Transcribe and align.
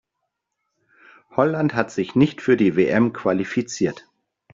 Holland 1.29 1.75
hat 1.75 1.91
sich 1.91 2.15
nicht 2.15 2.41
für 2.41 2.57
die 2.57 2.75
WM 2.75 3.13
qualifiziert. 3.13 4.09